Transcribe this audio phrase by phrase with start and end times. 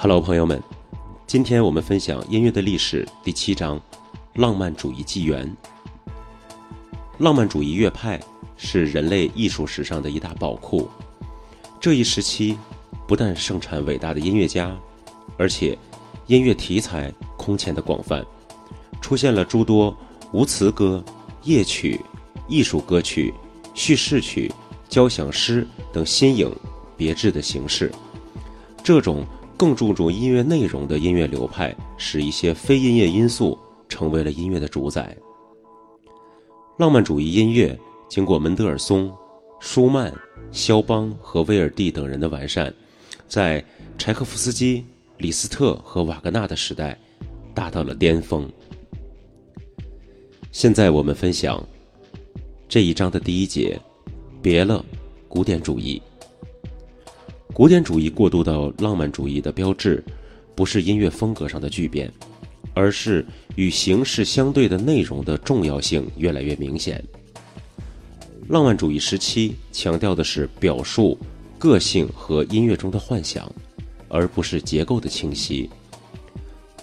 [0.00, 0.62] Hello，朋友们，
[1.26, 3.80] 今天我们分享音乐的历史第七章：
[4.34, 5.52] 浪漫主义纪元。
[7.18, 8.20] 浪漫主义乐派
[8.56, 10.88] 是人类艺术史上的一大宝库。
[11.80, 12.56] 这一时期
[13.08, 14.72] 不但盛产伟大的音乐家，
[15.36, 15.76] 而且
[16.28, 18.24] 音乐题材空前的广泛，
[19.00, 19.92] 出现了诸多
[20.30, 21.04] 无词歌、
[21.42, 22.00] 夜曲、
[22.46, 23.34] 艺术歌曲、
[23.74, 24.48] 叙事曲、
[24.88, 26.54] 交响诗等新颖
[26.96, 27.90] 别致的形式。
[28.80, 29.26] 这种
[29.58, 35.14] 更注重音乐内容的音乐流派，使一些非音乐因素成为了音乐的主宰。
[36.78, 37.76] 浪漫主义音乐
[38.08, 39.12] 经过门德尔松、
[39.58, 40.14] 舒曼、
[40.52, 42.72] 肖邦和威尔第等人的完善，
[43.26, 43.62] 在
[43.98, 44.84] 柴可夫斯基、
[45.16, 46.96] 李斯特和瓦格纳的时代
[47.52, 48.48] 达到了巅峰。
[50.52, 51.60] 现在我们分享
[52.68, 53.76] 这一章的第一节：
[54.40, 54.84] 别了，
[55.28, 56.00] 古典主义。
[57.58, 60.00] 古典主义过渡到浪漫主义的标志，
[60.54, 62.08] 不是音乐风格上的巨变，
[62.72, 67.04] 而是与形式相对的内容的重要性越来越明显。
[68.46, 71.18] 浪漫主义时期强调的是表述
[71.58, 73.52] 个性和音乐中的幻想，
[74.06, 75.68] 而不是结构的清晰。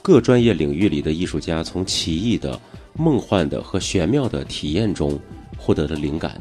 [0.02, 2.60] 各专业领域里的艺术家从奇异的、
[2.98, 5.18] 梦幻的和玄妙的体验中
[5.58, 6.38] 获得了灵感。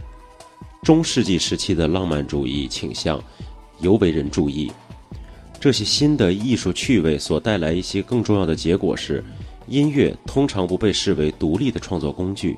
[0.82, 3.22] 中世纪时期的浪漫主义倾向。
[3.80, 4.70] 尤为人注意，
[5.60, 9.22] 这些新的艺术趣味所带来一些更重要的结果是，
[9.66, 12.56] 音乐通常不被视为独立的创作工具，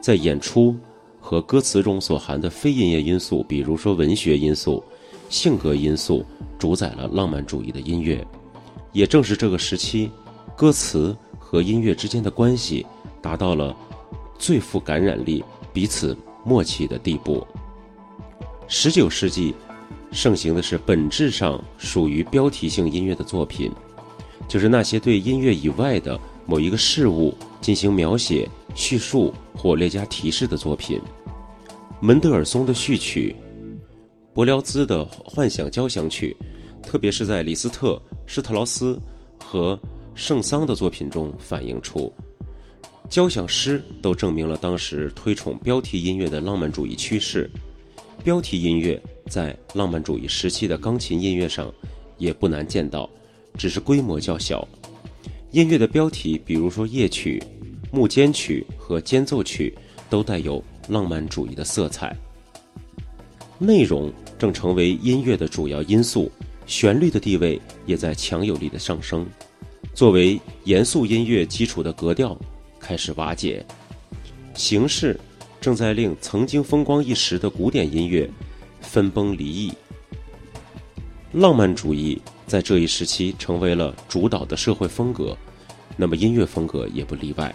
[0.00, 0.76] 在演出
[1.20, 4.82] 和歌词中所含的非音乐因素，比如说文学因素、
[5.28, 6.24] 性格因素，
[6.58, 8.24] 主宰了浪漫主义的音乐。
[8.92, 10.10] 也正是这个时期，
[10.56, 12.86] 歌词和音乐之间的关系
[13.20, 13.76] 达到了
[14.38, 17.46] 最富感染力、彼此默契的地步。
[18.68, 19.54] 十九世纪。
[20.16, 23.70] 盛行的是本质上属于标题性音乐的作品，
[24.48, 30.98] 就是那些对音乐以外的某一个事物进行描写、叙述或列加提示的作品。
[32.00, 33.36] 门德尔松的序曲，
[34.32, 36.34] 柏辽兹的幻想交响曲，
[36.82, 38.98] 特别是在李斯特、施特劳斯
[39.38, 39.78] 和
[40.14, 42.10] 圣桑的作品中反映出，
[43.10, 47.50] 交响诗都证明了当时推崇标题音乐的浪漫主义趋势。
[48.26, 49.00] 标题音乐。
[49.30, 51.72] 在浪漫主义时期的钢琴音乐上，
[52.18, 53.08] 也不难见到，
[53.56, 54.66] 只是规模较小。
[55.52, 57.40] 音乐的标题，比如说夜曲、
[57.92, 59.78] 幕间曲和间奏曲，
[60.10, 62.16] 都带有浪漫主义的色彩。
[63.60, 66.28] 内容正成为音乐的主要因素，
[66.66, 69.24] 旋律的地位也在强有力的上升。
[69.94, 72.36] 作为严肃音乐基础的格调
[72.80, 73.64] 开始瓦解，
[74.54, 75.16] 形式
[75.66, 78.30] 正在令曾经风光一时的古典音乐。
[78.80, 79.72] 分崩离析，
[81.32, 85.36] 浪漫主义在这一时期成为了主导的社会风格，
[85.96, 87.52] 那么音乐风格也不例外。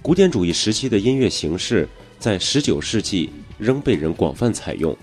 [0.00, 1.86] 古典主义时期的音乐形式
[2.18, 3.28] 在19世纪
[3.58, 4.96] 仍被人广泛采用，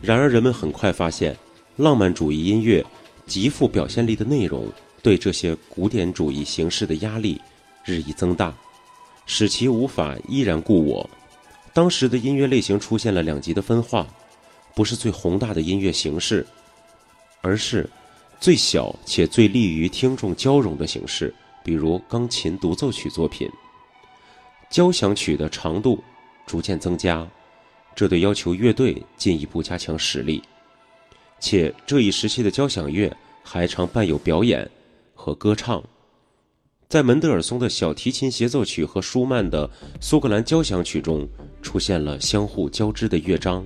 [0.00, 1.36] 然而人们很快发现，
[1.76, 2.82] 浪漫主义音乐
[3.26, 4.66] 极富表现力的内容
[5.02, 7.38] 对这些古典主义形式的压力
[7.84, 8.56] 日益增大，
[9.32, 11.08] 使其无法依然故我。
[11.72, 14.04] 当时的音乐类型出现了两极的分化，
[14.74, 16.44] 不是最宏大的音乐形式，
[17.40, 17.88] 而是
[18.40, 21.32] 最小且最利于听众交融的形式，
[21.62, 23.48] 比如钢琴独奏曲作品。
[24.68, 26.02] 交响曲的长度
[26.44, 27.24] 逐渐增加，
[27.94, 30.42] 这对要求乐队进一步加强实力，
[31.38, 34.68] 且这一时期的交响乐还常伴有表演
[35.14, 35.80] 和歌唱。
[36.90, 39.70] 在门德尔松的小提琴协奏曲和舒曼的
[40.00, 41.26] 苏格兰交响曲中
[41.62, 43.64] 出现了相互交织的乐章，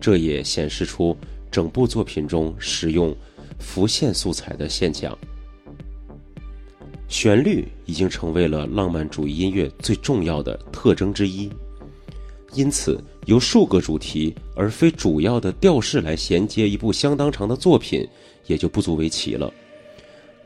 [0.00, 1.16] 这也显示出
[1.50, 3.12] 整部作品中使用
[3.58, 5.18] 浮现素材的现象。
[7.08, 11.50] 旋律已经成为了浪漫主义音乐最重要的特征之一，
[12.52, 18.06] 因此由数个主题而非主要的调式来衔接一部相当长的作品
[18.46, 19.52] 也就不足为奇了。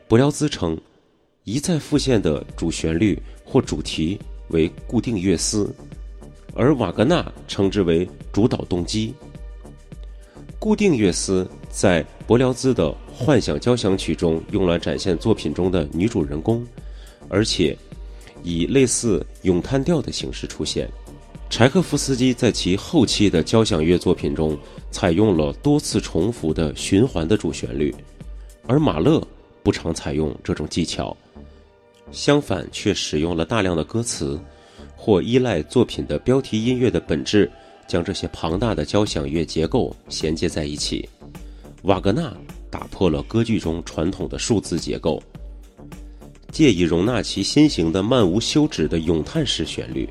[0.07, 0.75] 柏辽兹称。
[1.43, 5.73] 一再复现的主旋律或主题为固定乐思，
[6.53, 9.13] 而瓦格纳称之为主导动机。
[10.59, 16.63] 固定乐思在柏辽兹的幻想交响曲中用来展现作品中的女主人公，
[17.27, 17.75] 而且
[18.43, 20.87] 以类似咏叹调的形式出现。
[21.49, 24.57] 柴可夫斯基在其后期的交响乐作品中
[24.91, 27.93] 采用了多次重复的循环的主旋律，
[28.67, 29.25] 而马勒
[29.63, 31.17] 不常采用这种技巧。
[32.11, 34.39] 相反，却使用了大量的歌词，
[34.95, 37.51] 或依赖作品的标题音乐的本质，
[37.87, 41.07] 将这些庞大的交响乐结构衔接在一起。
[41.83, 42.35] 瓦格纳
[42.69, 45.21] 打破了歌剧中传统的数字结构，
[46.51, 50.07] 借以容纳其新型的漫无休止的咏叹式旋律。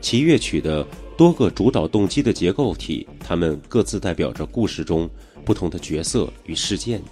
[0.00, 0.86] 其乐曲的
[1.16, 5.08] 多个主导动机的结构体，它们各自代表着故事中
[5.44, 7.02] 不同的角色与事件，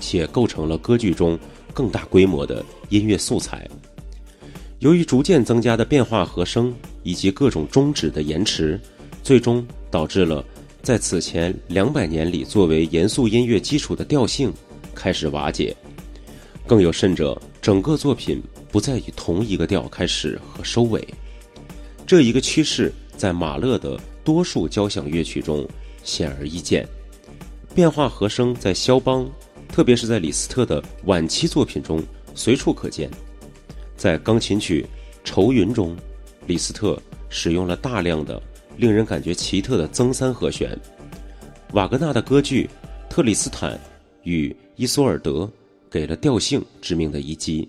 [0.00, 1.38] 且构成了歌剧中
[1.72, 3.68] 更大规模的音乐素材。
[4.78, 8.80] 由于逐渐增加的变化和声以及各种终止的延迟，
[9.22, 10.44] 最终导致了
[10.82, 14.52] 在此前两百年里作为严肃音乐基础的调性
[14.94, 15.76] 开始瓦解。
[16.66, 21.06] 更有甚者，整个作品不再以同一个调开始和收尾。
[22.06, 25.68] 这一个趋势在马勒的多数交响乐曲中
[26.02, 26.88] 显而易见，
[27.74, 29.28] 变化和声在肖邦，
[29.72, 32.02] 特别是在李斯特的晚期作品中
[32.34, 33.10] 随处可见。
[33.96, 34.82] 在钢琴曲
[35.24, 35.96] 《愁云》中，
[36.46, 38.42] 李斯特使用了大量的
[38.76, 40.78] 令人感觉奇特的增三和弦。
[41.72, 42.68] 瓦格纳的歌剧
[43.08, 43.78] 《特里斯坦
[44.24, 45.44] 与伊索尔德》
[45.90, 47.68] 给了调性致命的一击，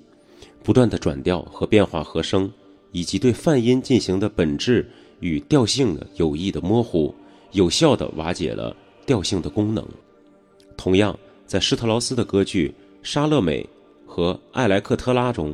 [0.63, 2.51] 不断的转调和变化和声。
[2.94, 4.86] 以及对泛音进行的本质
[5.21, 7.15] 与调性的有意的模糊，
[7.54, 8.75] 有效地瓦解了
[9.06, 9.88] 调性的功能。
[10.75, 11.18] 同样，
[11.51, 12.69] 在施特劳斯的歌剧
[13.03, 13.62] 《莎乐美》
[14.09, 15.53] 和《艾莱克特拉》中，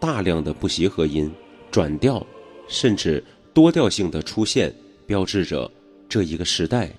[0.00, 1.30] 大量的不协和音、
[1.70, 2.26] 转调，
[2.66, 3.22] 甚至
[3.54, 4.74] 多调性的出现，
[5.06, 5.70] 标志着
[6.08, 6.90] 这一个时代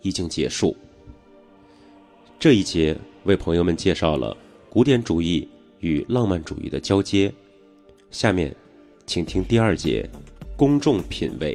[0.00, 0.74] 已经结束。
[2.38, 4.34] 这一节为朋友们介绍了
[4.70, 5.46] 古典主义
[5.80, 7.30] 与浪漫主义的交接。
[8.10, 8.56] 下面。
[9.04, 10.08] 请听第二节，
[10.56, 11.54] 公众品味。